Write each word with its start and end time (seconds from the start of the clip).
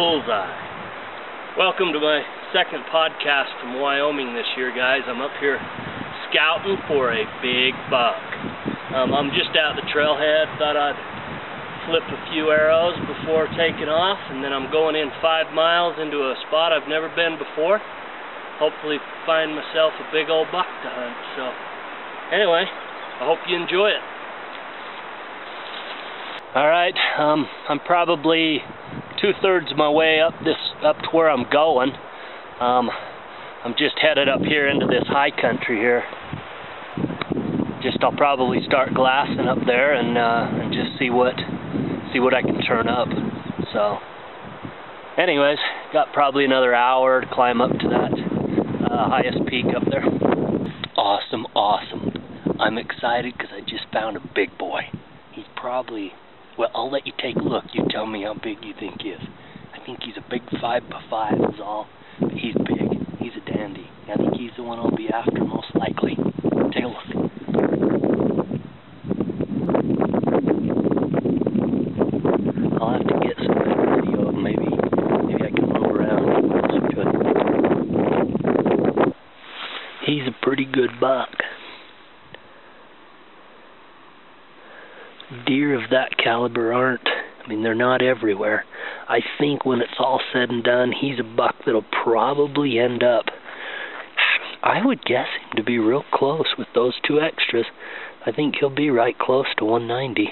Bullseye. 0.00 1.60
Welcome 1.60 1.92
to 1.92 2.00
my 2.00 2.24
second 2.56 2.88
podcast 2.88 3.52
from 3.60 3.76
Wyoming 3.84 4.32
this 4.32 4.48
year, 4.56 4.72
guys. 4.72 5.04
I'm 5.04 5.20
up 5.20 5.36
here 5.44 5.60
scouting 6.24 6.80
for 6.88 7.12
a 7.12 7.20
big 7.44 7.76
buck. 7.92 8.16
Um, 8.96 9.12
I'm 9.12 9.28
just 9.36 9.52
out 9.60 9.76
the 9.76 9.84
trailhead. 9.92 10.56
Thought 10.56 10.80
I'd 10.80 10.96
flip 11.84 12.00
a 12.16 12.16
few 12.32 12.48
arrows 12.48 12.96
before 13.12 13.44
taking 13.60 13.92
off, 13.92 14.16
and 14.32 14.40
then 14.40 14.56
I'm 14.56 14.72
going 14.72 14.96
in 14.96 15.12
five 15.20 15.52
miles 15.52 16.00
into 16.00 16.16
a 16.16 16.34
spot 16.48 16.72
I've 16.72 16.88
never 16.88 17.12
been 17.12 17.36
before. 17.36 17.76
Hopefully, 18.56 18.96
find 19.28 19.52
myself 19.52 19.92
a 20.00 20.08
big 20.16 20.32
old 20.32 20.48
buck 20.48 20.64
to 20.64 20.88
hunt. 20.88 21.18
So, 21.36 21.44
anyway, 22.32 22.64
I 22.64 23.28
hope 23.28 23.44
you 23.44 23.52
enjoy 23.52 23.92
it. 23.92 24.04
All 26.56 26.66
right, 26.72 26.96
um, 27.20 27.44
I'm 27.68 27.84
probably 27.84 28.64
two-thirds 29.20 29.70
of 29.70 29.76
my 29.76 29.90
way 29.90 30.20
up 30.20 30.34
this 30.44 30.56
up 30.84 30.96
to 30.98 31.08
where 31.12 31.30
I'm 31.30 31.44
going. 31.50 31.92
Um, 32.60 32.90
I'm 33.64 33.74
just 33.76 33.96
headed 34.00 34.28
up 34.28 34.40
here 34.40 34.68
into 34.68 34.86
this 34.86 35.04
high 35.08 35.30
country 35.30 35.76
here. 35.76 36.02
Just 37.82 37.98
I'll 38.02 38.16
probably 38.16 38.60
start 38.66 38.94
glassing 38.94 39.48
up 39.48 39.58
there 39.66 39.94
and 39.94 40.16
uh, 40.16 40.62
and 40.62 40.72
just 40.72 40.98
see 40.98 41.10
what 41.10 41.34
see 42.12 42.20
what 42.20 42.34
I 42.34 42.42
can 42.42 42.60
turn 42.62 42.88
up. 42.88 43.08
So, 43.72 43.98
anyways, 45.16 45.58
got 45.92 46.12
probably 46.12 46.44
another 46.44 46.74
hour 46.74 47.20
to 47.20 47.26
climb 47.32 47.60
up 47.60 47.70
to 47.70 47.88
that 47.88 48.90
uh, 48.90 49.08
highest 49.08 49.38
peak 49.46 49.66
up 49.76 49.84
there. 49.90 50.04
Awesome, 50.96 51.46
awesome. 51.54 52.12
I'm 52.58 52.76
excited 52.76 53.34
because 53.36 53.52
I 53.52 53.60
just 53.60 53.84
found 53.92 54.16
a 54.16 54.20
big 54.34 54.56
boy. 54.58 54.82
He's 55.32 55.46
probably 55.56 56.12
well, 56.60 56.70
I'll 56.74 56.90
let 56.90 57.06
you 57.06 57.14
take 57.18 57.36
a 57.36 57.42
look. 57.42 57.64
You 57.72 57.86
tell 57.88 58.04
me 58.04 58.22
how 58.22 58.34
big 58.34 58.58
you 58.62 58.74
think 58.78 59.00
he 59.00 59.08
is. 59.08 59.20
I 59.72 59.82
think 59.86 60.00
he's 60.02 60.18
a 60.18 60.30
big 60.30 60.42
five 60.60 60.82
by 60.90 61.02
five 61.08 61.32
is 61.32 61.58
all. 61.58 61.88
But 62.20 62.32
he's 62.32 62.52
big. 62.54 63.00
He's 63.18 63.32
a 63.34 63.50
dandy. 63.50 63.88
I 64.12 64.16
think 64.16 64.34
he's 64.34 64.50
the 64.58 64.62
one 64.62 64.78
I'll 64.78 64.94
be 64.94 65.08
after 65.08 65.42
most 65.42 65.74
likely. 65.74 66.16
Take 66.74 66.84
a 66.84 66.88
look. 66.88 67.06
I'll 72.78 72.92
have 72.92 73.08
to 73.08 73.20
get 73.24 73.36
some 73.38 73.56
video 73.96 74.28
of 74.28 74.34
maybe 74.34 74.68
maybe 75.24 75.42
I 75.42 75.50
can 75.56 75.66
move 75.66 75.96
around 75.96 76.28
He's 80.04 80.26
a 80.28 80.44
pretty 80.44 80.66
good 80.66 80.90
buck. 81.00 81.30
deer 85.46 85.74
of 85.74 85.90
that 85.90 86.16
caliber 86.16 86.72
aren't, 86.72 87.06
I 87.06 87.39
mean, 87.50 87.62
they're 87.62 87.74
not 87.74 88.02
everywhere. 88.02 88.64
I 89.08 89.20
think 89.38 89.64
when 89.64 89.80
it's 89.80 89.98
all 89.98 90.20
said 90.32 90.50
and 90.50 90.62
done, 90.62 90.92
he's 90.92 91.18
a 91.18 91.36
buck 91.36 91.56
that'll 91.66 91.84
probably 92.02 92.78
end 92.78 93.02
up, 93.02 93.24
I 94.62 94.84
would 94.84 95.04
guess 95.04 95.26
him 95.42 95.56
to 95.56 95.64
be 95.64 95.78
real 95.78 96.04
close 96.12 96.54
with 96.56 96.68
those 96.74 96.94
two 97.06 97.20
extras. 97.20 97.66
I 98.24 98.32
think 98.32 98.56
he'll 98.58 98.74
be 98.74 98.90
right 98.90 99.18
close 99.18 99.46
to 99.58 99.64
190. 99.64 100.28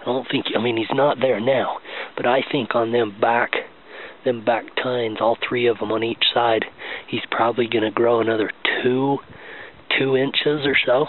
I 0.00 0.04
don't 0.04 0.26
think, 0.28 0.46
I 0.56 0.60
mean, 0.60 0.76
he's 0.76 0.86
not 0.92 1.18
there 1.20 1.38
now, 1.38 1.78
but 2.16 2.26
I 2.26 2.40
think 2.50 2.74
on 2.74 2.90
them 2.90 3.14
back, 3.20 3.52
them 4.24 4.44
back 4.44 4.64
tines, 4.82 5.18
all 5.20 5.36
three 5.48 5.66
of 5.66 5.78
them 5.78 5.92
on 5.92 6.02
each 6.02 6.24
side, 6.34 6.64
he's 7.08 7.20
probably 7.30 7.68
going 7.68 7.84
to 7.84 7.90
grow 7.92 8.20
another 8.20 8.50
two, 8.82 9.18
two 9.98 10.16
inches 10.16 10.66
or 10.66 10.76
so. 10.84 11.06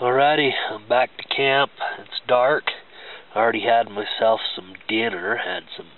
Alrighty, 0.00 0.52
I'm 0.70 0.88
back 0.88 1.10
to 1.18 1.34
camp. 1.36 1.72
It's 1.98 2.22
dark. 2.26 2.64
I 3.34 3.38
already 3.38 3.64
had 3.64 3.90
myself 3.90 4.40
some 4.56 4.72
dinner. 4.88 5.36
Had 5.36 5.64
some 5.76 5.88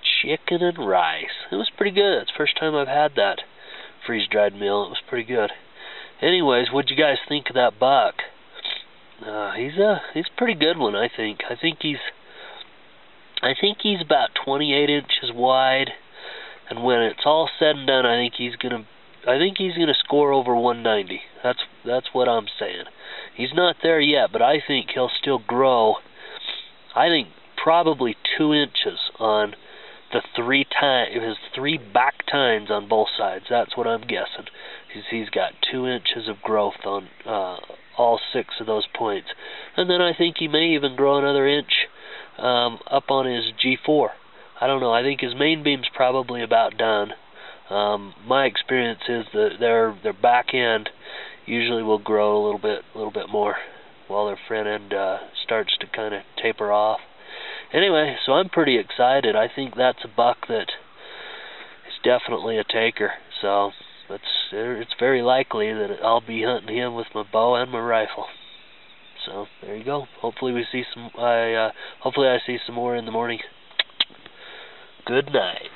chicken 0.00 0.62
and 0.62 0.78
rice. 0.78 1.44
It 1.52 1.56
was 1.56 1.70
pretty 1.76 1.90
good. 1.90 2.22
It's 2.22 2.30
the 2.32 2.38
first 2.38 2.56
time 2.58 2.74
I've 2.74 2.88
had 2.88 3.16
that 3.16 3.40
freeze-dried 4.06 4.54
meal. 4.54 4.84
It 4.84 4.88
was 4.88 5.02
pretty 5.06 5.28
good. 5.28 5.50
Anyways, 6.22 6.68
what'd 6.72 6.90
you 6.90 6.96
guys 6.96 7.18
think 7.28 7.50
of 7.50 7.54
that 7.54 7.78
buck? 7.78 8.14
Uh, 9.20 9.52
he's 9.52 9.76
a 9.76 10.00
he's 10.14 10.30
a 10.34 10.38
pretty 10.38 10.58
good 10.58 10.78
one, 10.78 10.96
I 10.96 11.10
think. 11.14 11.40
I 11.50 11.54
think 11.54 11.80
he's 11.82 12.00
I 13.42 13.52
think 13.60 13.80
he's 13.82 14.00
about 14.00 14.30
28 14.42 14.88
inches 14.88 15.32
wide, 15.34 15.90
and 16.70 16.82
when 16.82 17.02
it's 17.02 17.26
all 17.26 17.50
said 17.58 17.76
and 17.76 17.86
done, 17.86 18.06
I 18.06 18.16
think 18.16 18.34
he's 18.38 18.56
gonna 18.56 18.86
I 19.26 19.38
think 19.38 19.58
he's 19.58 19.76
gonna 19.76 19.94
score 19.94 20.32
over 20.32 20.54
190. 20.54 21.20
That's 21.42 21.60
that's 21.84 22.08
what 22.12 22.28
I'm 22.28 22.46
saying. 22.58 22.84
He's 23.34 23.54
not 23.54 23.76
there 23.82 24.00
yet, 24.00 24.32
but 24.32 24.42
I 24.42 24.60
think 24.66 24.90
he'll 24.94 25.10
still 25.10 25.38
grow. 25.38 25.96
I 26.94 27.08
think 27.08 27.28
probably 27.62 28.16
two 28.36 28.52
inches 28.52 28.98
on 29.18 29.54
the 30.12 30.22
three 30.34 30.64
time 30.64 31.12
his 31.12 31.36
three 31.54 31.78
back 31.78 32.26
tines 32.30 32.70
on 32.70 32.88
both 32.88 33.08
sides. 33.16 33.44
That's 33.48 33.76
what 33.76 33.86
I'm 33.86 34.02
guessing. 34.02 34.46
He's 34.92 35.04
he's 35.10 35.30
got 35.30 35.52
two 35.70 35.86
inches 35.86 36.28
of 36.28 36.42
growth 36.42 36.84
on 36.84 37.08
uh, 37.26 37.58
all 37.96 38.20
six 38.32 38.54
of 38.60 38.66
those 38.66 38.86
points, 38.94 39.28
and 39.76 39.88
then 39.88 40.00
I 40.00 40.12
think 40.16 40.36
he 40.38 40.48
may 40.48 40.74
even 40.74 40.96
grow 40.96 41.18
another 41.18 41.46
inch 41.46 41.86
um, 42.38 42.78
up 42.90 43.10
on 43.10 43.26
his 43.26 43.52
G4. 43.64 44.08
I 44.60 44.66
don't 44.66 44.80
know. 44.80 44.92
I 44.92 45.02
think 45.02 45.20
his 45.20 45.34
main 45.34 45.62
beam's 45.62 45.88
probably 45.94 46.42
about 46.42 46.76
done. 46.76 47.12
Um, 47.70 48.14
my 48.26 48.46
experience 48.46 49.00
is 49.08 49.26
that 49.32 49.50
their 49.60 49.96
their 50.02 50.12
back 50.12 50.52
end 50.52 50.90
usually 51.46 51.82
will 51.82 51.98
grow 51.98 52.36
a 52.36 52.42
little 52.44 52.60
bit 52.60 52.82
a 52.94 52.98
little 52.98 53.12
bit 53.12 53.28
more 53.30 53.56
while 54.08 54.26
their 54.26 54.38
front 54.48 54.66
end 54.66 54.92
uh, 54.92 55.18
starts 55.44 55.76
to 55.78 55.86
kind 55.86 56.14
of 56.14 56.22
taper 56.42 56.72
off. 56.72 56.98
Anyway, 57.72 58.16
so 58.26 58.32
I'm 58.32 58.48
pretty 58.48 58.76
excited. 58.78 59.36
I 59.36 59.46
think 59.54 59.74
that's 59.76 60.04
a 60.04 60.08
buck 60.08 60.48
that 60.48 60.66
is 61.86 61.94
definitely 62.02 62.58
a 62.58 62.64
taker. 62.64 63.12
So 63.40 63.70
it's 64.10 64.24
it's 64.52 64.94
very 64.98 65.22
likely 65.22 65.72
that 65.72 65.98
I'll 66.02 66.20
be 66.26 66.42
hunting 66.42 66.76
him 66.76 66.94
with 66.94 67.06
my 67.14 67.22
bow 67.32 67.54
and 67.54 67.70
my 67.70 67.80
rifle. 67.80 68.26
So 69.24 69.46
there 69.62 69.76
you 69.76 69.84
go. 69.84 70.06
Hopefully 70.20 70.52
we 70.52 70.66
see 70.72 70.82
some. 70.92 71.10
I 71.16 71.52
uh, 71.52 71.70
hopefully 72.00 72.26
I 72.26 72.38
see 72.44 72.58
some 72.66 72.74
more 72.74 72.96
in 72.96 73.04
the 73.04 73.12
morning. 73.12 73.38
Good 75.06 75.26
night. 75.32 75.70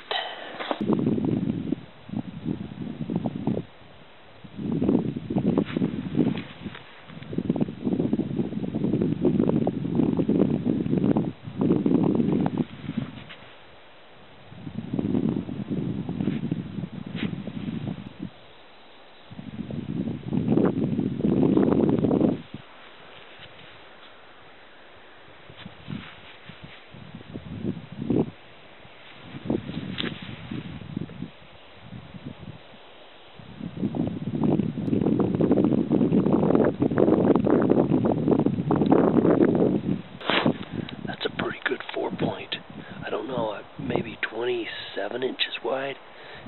seven 45.15 45.23
inches 45.23 45.53
wide. 45.63 45.95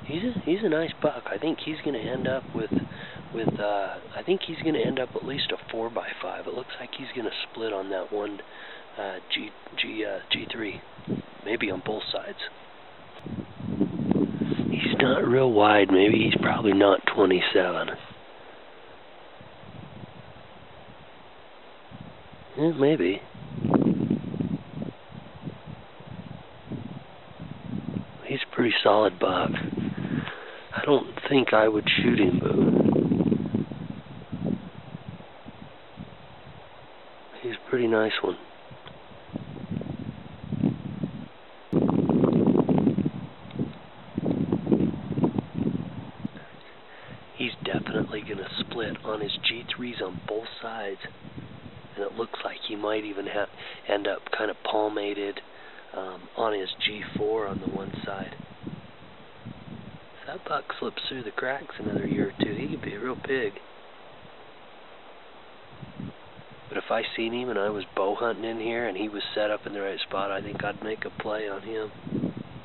He's 0.06 0.24
a, 0.24 0.40
he's 0.46 0.60
a 0.64 0.70
nice 0.88 0.96
buck. 1.02 1.24
I 1.28 1.38
think 1.38 1.60
he's 1.66 1.78
going 1.84 1.94
to 1.94 2.10
end 2.10 2.28
up 2.28 2.44
with 2.56 2.72
with 3.34 3.60
uh, 3.60 3.96
I 4.16 4.24
think 4.26 4.42
he's 4.48 4.62
going 4.62 4.74
to 4.74 4.82
end 4.82 5.00
up 5.00 5.10
at 5.16 5.26
least 5.26 5.52
a 5.52 5.72
four 5.72 5.90
by 5.90 6.08
five. 6.22 6.48
It 6.48 6.54
looks 6.54 6.72
like 6.80 6.90
he's 6.98 7.08
going 7.16 7.26
to 7.26 7.36
split 7.52 7.74
on 7.74 7.90
that 7.90 8.12
one 8.12 8.40
uh, 8.98 9.16
G 9.34 9.50
G 9.82 10.06
uh, 10.06 10.20
G3, 10.34 10.82
maybe 11.46 11.72
on 11.72 11.82
both 11.86 12.04
sides. 12.12 12.38
He's 14.70 14.96
not 15.00 15.28
real 15.28 15.52
wide. 15.52 15.88
Maybe 15.92 16.24
he's 16.24 16.40
probably 16.42 16.74
not 16.74 17.02
27. 17.16 17.90
Yeah, 22.58 22.72
maybe. 22.80 23.22
he's 28.26 28.40
a 28.52 28.56
pretty 28.56 28.74
solid 28.84 29.20
buck. 29.20 29.52
Don't 30.88 31.20
think 31.28 31.52
I 31.52 31.68
would 31.68 31.86
shoot 32.02 32.18
him, 32.18 32.40
but 32.40 32.56
he's 37.44 37.56
a 37.56 37.70
pretty 37.70 37.88
nice 37.88 38.14
one. 38.22 38.38
He's 47.36 47.52
definitely 47.66 48.22
going 48.22 48.38
to 48.38 48.48
split 48.62 48.96
on 49.04 49.20
his 49.20 49.38
G3s 49.44 50.02
on 50.02 50.22
both 50.26 50.48
sides. 50.62 51.02
And 51.98 52.06
it 52.06 52.14
looks 52.14 52.40
like 52.46 52.60
he 52.66 52.78
might 52.78 53.04
even 53.04 53.26
have 53.26 53.50
end 53.90 54.08
up 54.08 54.20
kind 54.38 54.50
of 54.50 54.56
palmated 54.64 55.42
um, 55.94 56.30
on 56.38 56.58
his 56.58 56.70
G4 56.88 57.50
on 57.50 57.60
the 57.60 57.76
one 57.76 57.92
side. 58.06 58.36
That 60.38 60.50
buck 60.50 60.66
slips 60.80 61.02
through 61.10 61.24
the 61.24 61.32
cracks 61.32 61.76
another 61.80 62.06
year 62.06 62.30
or 62.30 62.44
two, 62.44 62.54
he 62.54 62.68
could 62.68 62.82
be 62.84 62.94
a 62.94 63.00
real 63.00 63.16
pig. 63.16 63.54
But 66.70 66.78
if 66.78 66.92
I 66.92 67.02
seen 67.16 67.34
him 67.34 67.50
and 67.50 67.58
I 67.58 67.70
was 67.70 67.86
bow 67.96 68.14
hunting 68.14 68.44
in 68.44 68.60
here 68.60 68.88
and 68.88 68.96
he 68.96 69.10
was 69.10 69.24
set 69.34 69.50
up 69.50 69.66
in 69.66 69.74
the 69.74 69.82
right 69.82 70.00
spot, 70.00 70.30
I 70.30 70.42
think 70.42 70.64
I'd 70.64 70.84
make 70.84 71.06
a 71.06 71.22
play 71.22 71.50
on 71.50 71.62
him. 71.64 71.92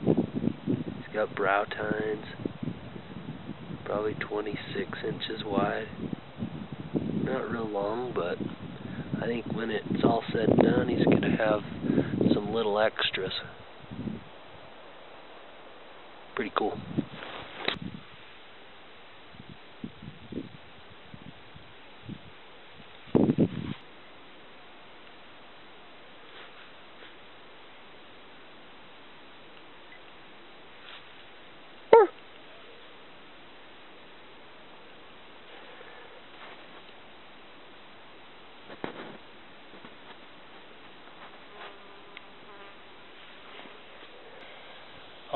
He's 0.04 1.14
got 1.14 1.34
brow 1.34 1.64
tines, 1.64 2.26
probably 3.86 4.14
26 4.14 4.98
inches 5.06 5.42
wide. 5.44 5.88
Not 7.24 7.50
real 7.50 7.68
long, 7.68 8.12
but 8.14 8.36
I 9.22 9.26
think 9.26 9.46
when 9.54 9.70
it's 9.70 10.04
all 10.04 10.22
said 10.32 10.48
and 10.50 10.58
done, 10.58 10.88
he's 10.88 11.04
going 11.04 11.22
to 11.22 11.36
have 11.36 11.60
some 12.34 12.52
little 12.52 12.78
extras. 12.78 13.32
Pretty 16.34 16.52
cool. 16.56 16.78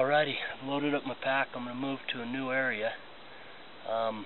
Alrighty, 0.06 0.38
I've 0.38 0.68
loaded 0.68 0.94
up 0.94 1.04
my 1.04 1.16
pack. 1.20 1.48
I'm 1.56 1.64
going 1.64 1.74
to 1.74 1.82
move 1.82 1.98
to 2.14 2.22
a 2.22 2.26
new 2.26 2.52
area. 2.52 2.92
Um, 3.90 4.24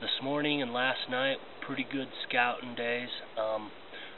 this 0.00 0.16
morning 0.22 0.62
and 0.62 0.72
last 0.72 1.10
night, 1.10 1.36
pretty 1.60 1.84
good 1.92 2.08
scouting 2.26 2.74
days. 2.74 3.10
Um, 3.36 3.70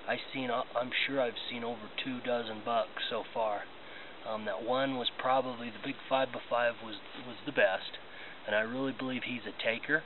I 0.07 0.15
seen, 0.33 0.49
uh, 0.49 0.63
I'm 0.79 0.93
sure 1.05 1.21
I've 1.21 1.43
seen 1.51 1.65
over 1.65 1.91
two 2.05 2.21
dozen 2.21 2.63
bucks 2.65 3.03
so 3.11 3.25
far. 3.35 3.63
Um, 4.31 4.45
that 4.45 4.63
one 4.63 4.95
was 4.95 5.11
probably 5.19 5.71
the 5.71 5.83
big 5.85 5.97
five 6.09 6.29
by 6.33 6.39
five 6.49 6.75
was 6.85 6.95
was 7.27 7.37
the 7.47 7.53
best, 7.53 7.99
and 8.47 8.55
I 8.55 8.61
really 8.61 8.95
believe 8.97 9.23
he's 9.27 9.43
a 9.51 9.57
taker. 9.67 10.05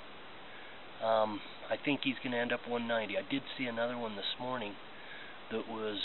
Um, 1.04 1.42
I 1.68 1.76
think 1.76 2.00
he's 2.04 2.16
going 2.24 2.32
to 2.32 2.40
end 2.40 2.54
up 2.54 2.64
190. 2.66 3.18
I 3.18 3.30
did 3.30 3.42
see 3.58 3.66
another 3.66 3.98
one 3.98 4.16
this 4.16 4.32
morning 4.40 4.72
that 5.52 5.68
was 5.68 6.00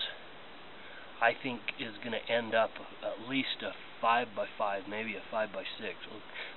I 1.21 1.31
think 1.31 1.61
is 1.79 1.95
going 2.03 2.11
to 2.11 2.25
end 2.27 2.53
up 2.53 2.71
at 3.07 3.29
least 3.29 3.63
a 3.63 3.71
5 4.01 4.27
by 4.35 4.45
5 4.57 4.83
maybe 4.89 5.15
a 5.15 5.21
5 5.31 5.53
by 5.53 5.63
6 5.79 5.95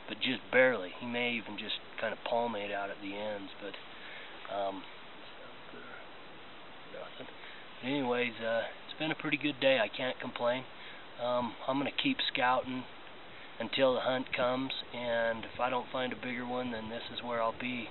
but 0.08 0.18
just 0.18 0.40
barely. 0.50 0.90
He 1.00 1.06
may 1.06 1.32
even 1.32 1.56
just 1.58 1.76
kind 2.00 2.12
of 2.12 2.18
palmate 2.28 2.72
out 2.72 2.90
at 2.90 2.96
the 3.00 3.14
ends, 3.14 3.50
but 3.61 3.75
um, 4.54 4.82
nothing. 6.92 7.32
anyways, 7.84 8.34
uh, 8.44 8.62
it's 8.87 8.99
been 8.99 9.11
a 9.11 9.14
pretty 9.14 9.38
good 9.38 9.61
day. 9.61 9.78
I 9.78 9.88
can't 9.88 10.18
complain. 10.20 10.64
Um, 11.22 11.54
I'm 11.68 11.78
to 11.78 12.02
keep 12.02 12.18
scouting 12.32 12.84
until 13.61 13.94
the 13.94 14.00
hunt 14.00 14.26
comes, 14.37 14.72
and 14.92 15.44
if 15.44 15.61
I 15.61 15.70
don't 15.70 15.87
find 15.92 16.12
a 16.12 16.16
bigger 16.16 16.46
one, 16.46 16.72
then 16.72 16.90
this 16.90 17.02
is 17.14 17.22
where 17.22 17.40
I'll 17.40 17.58
be, 17.61 17.87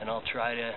and 0.00 0.10
I'll 0.10 0.24
try 0.30 0.54
to, 0.54 0.72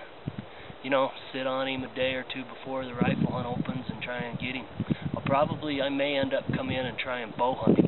you 0.82 0.90
know, 0.90 1.10
sit 1.32 1.46
on 1.46 1.68
him 1.68 1.84
a 1.84 1.94
day 1.94 2.14
or 2.14 2.24
two 2.24 2.44
before 2.44 2.84
the 2.86 2.94
rifle 2.94 3.30
hunt 3.30 3.46
opens 3.46 3.84
and 3.88 4.02
try 4.02 4.18
and 4.18 4.38
get 4.38 4.54
him 4.54 4.66
I'll 5.14 5.22
probably 5.22 5.82
I 5.82 5.88
may 5.88 6.16
end 6.16 6.32
up 6.32 6.44
coming 6.56 6.76
in 6.76 6.86
and 6.86 6.98
try 6.98 7.20
and 7.20 7.36
bow 7.36 7.54
hunting. 7.54 7.81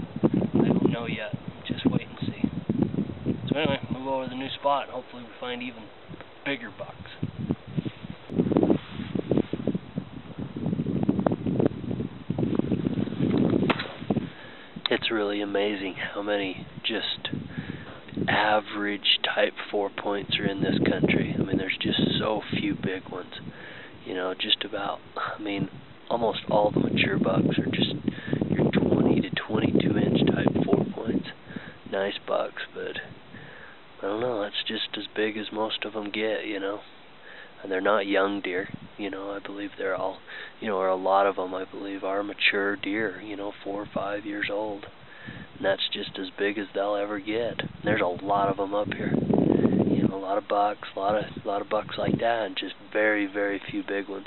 Know 0.94 1.06
yet. 1.08 1.34
Just 1.66 1.84
wait 1.90 2.06
and 2.06 2.18
see. 2.20 2.48
So 3.48 3.58
anyway, 3.58 3.80
move 3.90 4.06
over 4.06 4.24
to 4.24 4.30
the 4.30 4.36
new 4.36 4.48
spot 4.60 4.88
hopefully 4.90 5.24
we 5.24 5.28
find 5.40 5.60
even 5.60 5.82
bigger 6.46 6.70
bucks. 6.78 7.10
It's 14.88 15.10
really 15.10 15.40
amazing 15.40 15.96
how 16.14 16.22
many 16.22 16.64
just 16.86 17.28
average 18.28 19.18
type 19.34 19.54
four 19.72 19.90
points 19.90 20.38
are 20.38 20.46
in 20.46 20.62
this 20.62 20.78
country. 20.88 21.34
I 21.36 21.42
mean, 21.42 21.58
there's 21.58 21.76
just 21.82 21.98
so 22.20 22.40
few 22.60 22.76
big 22.76 23.08
ones. 23.10 23.32
You 24.06 24.14
know, 24.14 24.32
just 24.40 24.64
about, 24.64 25.00
I 25.16 25.42
mean, 25.42 25.68
almost 26.08 26.42
all 26.48 26.70
the 26.70 26.78
mature 26.78 27.18
bucks 27.18 27.58
are 27.58 27.66
just 27.66 27.94
your 28.50 28.70
20 28.70 29.20
to 29.22 29.30
22 29.48 29.98
inch 29.98 30.20
type 30.26 30.64
four 30.64 30.84
points. 30.94 31.26
Nice 31.90 32.18
bucks, 32.26 32.62
but 32.74 32.96
I 34.02 34.06
don't 34.06 34.20
know. 34.20 34.42
That's 34.42 34.62
just 34.66 34.96
as 34.96 35.04
big 35.14 35.36
as 35.36 35.43
most 35.54 35.84
of 35.84 35.92
them 35.92 36.10
get, 36.10 36.46
you 36.46 36.60
know. 36.60 36.80
And 37.62 37.72
they're 37.72 37.80
not 37.80 38.06
young 38.06 38.42
deer, 38.42 38.68
you 38.98 39.10
know. 39.10 39.30
I 39.30 39.38
believe 39.38 39.70
they're 39.78 39.96
all, 39.96 40.18
you 40.60 40.68
know, 40.68 40.76
or 40.76 40.88
a 40.88 40.96
lot 40.96 41.26
of 41.26 41.36
them, 41.36 41.54
I 41.54 41.64
believe, 41.64 42.04
are 42.04 42.22
mature 42.22 42.76
deer, 42.76 43.20
you 43.20 43.36
know, 43.36 43.52
four 43.62 43.82
or 43.82 43.88
five 43.92 44.26
years 44.26 44.48
old. 44.52 44.84
And 45.56 45.64
that's 45.64 45.88
just 45.92 46.18
as 46.18 46.26
big 46.38 46.58
as 46.58 46.66
they'll 46.74 46.96
ever 46.96 47.18
get. 47.18 47.60
And 47.60 47.84
there's 47.84 48.02
a 48.02 48.24
lot 48.24 48.48
of 48.48 48.58
them 48.58 48.74
up 48.74 48.92
here. 48.92 49.12
You 49.14 50.08
know, 50.08 50.16
a 50.16 50.18
lot 50.18 50.36
of 50.36 50.48
bucks, 50.48 50.88
a 50.94 50.98
lot 50.98 51.16
of, 51.16 51.24
a 51.42 51.48
lot 51.48 51.62
of 51.62 51.70
bucks 51.70 51.96
like 51.96 52.18
that, 52.18 52.42
and 52.46 52.56
just 52.56 52.74
very, 52.92 53.26
very 53.26 53.60
few 53.70 53.82
big 53.82 54.08
ones 54.08 54.26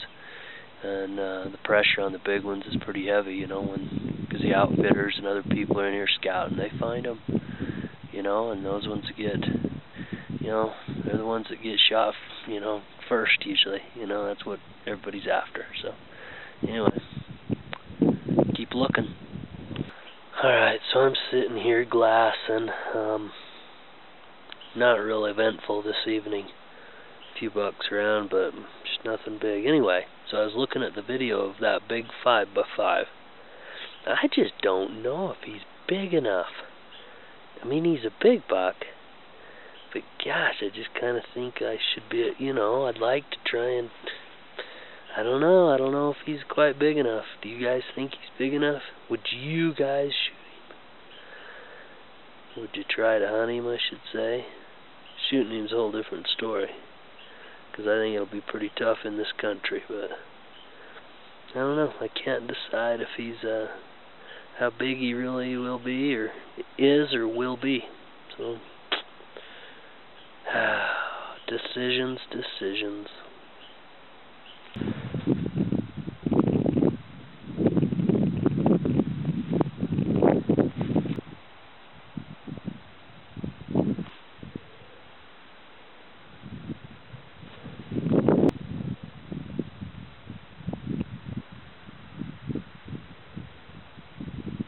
and 0.84 1.20
uh, 1.20 1.44
the 1.50 1.58
pressure 1.64 2.02
on 2.02 2.12
the 2.12 2.20
big 2.24 2.44
ones 2.44 2.64
is 2.68 2.78
pretty 2.82 3.08
heavy, 3.08 3.34
you 3.34 3.48
know, 3.48 3.62
when 3.62 4.28
because 4.28 4.42
the 4.42 4.54
outfitters 4.54 5.16
and 5.18 5.26
other 5.26 5.44
people 5.44 5.80
are 5.80 5.88
in 5.88 5.94
here 5.94 6.08
scouting, 6.20 6.58
they 6.58 6.72
find 6.80 7.06
them, 7.06 7.20
you 8.12 8.22
know, 8.22 8.52
and 8.52 8.66
those 8.66 8.88
ones 8.88 9.06
get, 9.18 9.38
you 10.48 10.54
know, 10.54 10.72
they're 11.04 11.18
the 11.18 11.25
ones 11.25 11.48
that 11.50 11.62
get 11.62 11.77
shot, 11.89 12.13
you 12.48 12.62
know, 12.62 12.82
first 13.10 13.46
usually. 13.46 13.82
You 13.96 14.08
know, 14.08 14.25
that's 14.25 14.46
what 14.46 14.60
everybody's 14.86 15.27
after. 15.27 15.66
So, 15.82 15.92
anyway, 16.66 17.01
keep 18.56 18.70
looking. 18.74 19.13
Alright, 20.42 20.80
so 20.94 21.01
I'm 21.01 21.16
sitting 21.30 21.58
here 21.58 21.84
glassing. 21.84 22.70
Um, 22.96 23.32
not 24.74 24.94
real 24.94 25.25
eventful 25.25 25.84
this 25.84 26.08
evening. 26.08 26.46
A 26.46 27.39
few 27.39 27.50
bucks 27.50 27.88
around, 27.92 28.30
but 28.30 28.51
just 28.51 29.04
nothing 29.04 29.39
big. 29.42 29.66
Anyway, 29.66 30.04
so 30.32 30.38
I 30.38 30.46
was 30.46 30.54
looking 30.56 30.82
at 30.82 30.96
the 30.96 31.01
video 31.01 31.42
of 31.42 31.56
that 31.60 31.89
big 31.89 32.06
5 32.24 32.48
by 32.56 32.62
5 32.77 33.06
I 34.06 34.27
just 34.34 34.54
don't 34.62 35.04
know 35.04 35.32
if 35.32 35.44
he's 35.46 35.63
big 35.89 36.13
enough. 36.13 36.63
I 37.62 37.68
mean, 37.68 37.84
he's 37.84 38.06
a 38.06 38.24
big 38.24 38.48
buck. 38.48 38.75
But 39.98 40.04
gosh, 40.24 40.62
I 40.62 40.68
just 40.68 40.94
kind 41.01 41.18
of 41.18 41.24
think 41.34 41.56
I 41.60 41.77
should 41.94 42.08
be, 42.08 42.30
you 42.38 42.54
know, 42.54 42.86
I'd 42.86 43.00
like 43.00 43.27
to 43.32 43.38
try 43.44 43.80
and, 43.80 43.89
I 45.18 45.24
don't 45.24 45.42
know, 45.42 45.70
I 45.70 45.77
don't 45.77 45.92
know 45.92 46.12
if 46.12 46.18
he's 46.24 46.44
quite 46.48 46.77
big 46.77 46.98
enough. 46.98 47.25
Do 47.42 47.50
you 47.50 47.66
guys 47.66 47.82
think 47.96 48.12
he's 48.12 48.30
big 48.38 48.54
enough? 48.54 48.84
Would 49.10 49.22
you 49.32 49.74
guys 49.74 50.12
shoot 50.12 50.38
him? 52.58 52.62
Would 52.62 52.70
you 52.75 52.84
try 52.88 53.18
to 53.18 53.27
hunt 53.27 53.50
him, 53.50 53.68
I 53.68 53.77
should 53.89 54.01
say? 54.13 54.46
Shooting 55.32 55.58
him's 55.58 55.72
a 55.72 55.75
whole 55.75 55.92
different 55.92 56.27
story. 56.27 56.70
Because 57.72 57.88
I 57.88 57.98
think 57.98 58.13
it'll 58.13 58.27
be 58.27 58.42
pretty 58.42 58.72
tough 58.77 58.98
in 59.04 59.18
this 59.18 59.34
country, 59.42 59.82
but 59.88 60.12
I 61.56 61.60
don't 61.60 61.75
know. 61.75 61.94
I 62.00 62.08
can't 62.08 62.48
decide 62.48 63.01
if 63.01 63.10
he's, 63.18 63.44
uh, 63.44 63.66
how 64.60 64.70
big 64.70 64.98
he 64.98 65.16
really 65.16 65.58
will 65.58 65.80
be, 65.80 66.13
or 66.13 66.30
is, 66.77 67.16
or 67.16 67.27
will 67.27 67.58
be. 67.58 67.84
So, 68.38 68.58
decisions, 71.48 72.20
decisions. 72.32 73.08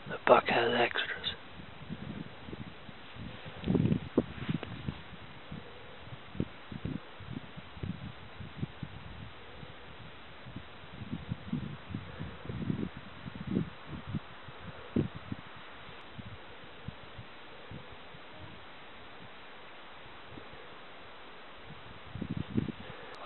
The 0.07 0.17
buck 0.27 0.45
has 0.47 0.73
extras. 0.79 0.98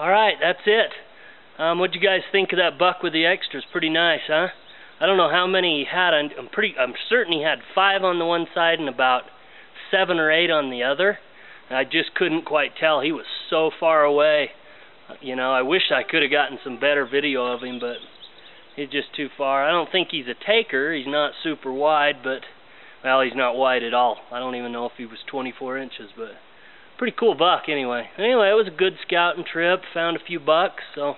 All 0.03 0.09
right, 0.09 0.35
that's 0.37 0.59
it. 0.65 0.91
Um, 1.57 1.79
what'd 1.79 1.95
you 1.95 2.01
guys 2.01 2.23
think 2.29 2.51
of 2.51 2.57
that 2.57 2.77
buck 2.77 3.01
with 3.01 3.13
the 3.13 3.25
extras? 3.25 3.63
Pretty 3.71 3.87
nice, 3.87 4.19
huh? 4.27 4.47
I 4.99 5.05
don't 5.05 5.15
know 5.15 5.31
how 5.31 5.47
many 5.47 5.79
he 5.79 5.85
had. 5.89 6.13
I'm 6.13 6.49
pretty. 6.51 6.75
I'm 6.77 6.93
certain 7.07 7.31
he 7.31 7.41
had 7.41 7.59
five 7.73 8.03
on 8.03 8.19
the 8.19 8.25
one 8.25 8.45
side 8.53 8.79
and 8.79 8.89
about 8.89 9.21
seven 9.91 10.19
or 10.19 10.29
eight 10.29 10.51
on 10.51 10.71
the 10.71 10.83
other. 10.83 11.19
I 11.69 11.85
just 11.85 12.13
couldn't 12.15 12.43
quite 12.43 12.71
tell. 12.77 12.99
He 12.99 13.13
was 13.13 13.23
so 13.49 13.71
far 13.79 14.03
away. 14.03 14.49
You 15.21 15.37
know, 15.37 15.53
I 15.53 15.61
wish 15.61 15.83
I 15.89 16.03
could 16.03 16.21
have 16.21 16.31
gotten 16.31 16.59
some 16.65 16.81
better 16.81 17.07
video 17.09 17.45
of 17.45 17.61
him, 17.61 17.79
but 17.79 17.95
he's 18.75 18.89
just 18.89 19.15
too 19.15 19.29
far. 19.37 19.65
I 19.65 19.71
don't 19.71 19.89
think 19.89 20.09
he's 20.11 20.27
a 20.27 20.35
taker. 20.35 20.93
He's 20.93 21.07
not 21.07 21.31
super 21.41 21.71
wide, 21.71 22.15
but 22.21 22.41
well, 23.05 23.21
he's 23.21 23.37
not 23.37 23.55
wide 23.55 23.83
at 23.83 23.93
all. 23.93 24.17
I 24.33 24.39
don't 24.39 24.55
even 24.55 24.73
know 24.73 24.85
if 24.85 24.97
he 24.97 25.05
was 25.05 25.19
24 25.31 25.77
inches, 25.77 26.09
but 26.17 26.31
pretty 27.03 27.17
cool 27.19 27.35
buck 27.35 27.63
anyway. 27.67 28.07
Anyway, 28.17 28.47
it 28.47 28.55
was 28.55 28.69
a 28.73 28.77
good 28.77 28.93
scouting 29.05 29.43
trip. 29.43 29.81
Found 29.93 30.15
a 30.15 30.23
few 30.25 30.39
bucks. 30.39 30.83
So 30.95 31.15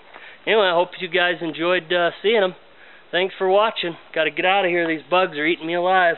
anyway, 0.48 0.65
I 0.65 0.74
hope 0.74 0.89
you 1.00 1.08
guys 1.08 1.36
enjoyed 1.42 1.94
uh, 1.94 2.10
seeing 2.24 2.42
them. 2.42 2.56
Thanks 3.12 3.36
for 3.38 3.48
watching. 3.48 3.96
Got 4.12 4.24
to 4.24 4.32
get 4.32 4.46
out 4.46 4.65
of 4.65 4.72
here. 4.72 4.88
These 4.88 5.06
bugs 5.12 5.38
are 5.38 5.46
eating 5.46 5.68
me 5.68 5.75
alive. 5.75 6.15